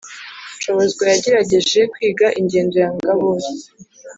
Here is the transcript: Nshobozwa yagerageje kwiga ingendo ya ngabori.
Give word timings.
Nshobozwa 0.57 1.03
yagerageje 1.11 1.79
kwiga 1.93 2.27
ingendo 2.39 2.75
ya 2.83 2.89
ngabori. 2.95 3.49